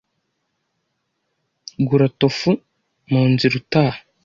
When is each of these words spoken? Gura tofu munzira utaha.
Gura 1.87 2.07
tofu 2.19 2.49
munzira 3.11 3.55
utaha. 3.61 3.99